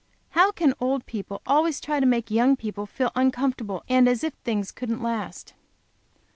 [0.31, 4.33] How can old people always try to make young people feel uncomfortable, and as if
[4.43, 5.53] things couldn't last?